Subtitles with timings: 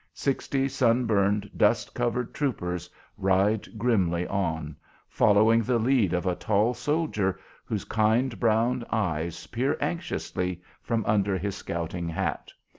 [0.15, 4.75] Sixty sunburned, dust covered troopers ride grimly on,
[5.07, 11.37] following the lead of a tall soldier whose kind brown eyes peer anxiously from under
[11.37, 12.51] his scouting hat.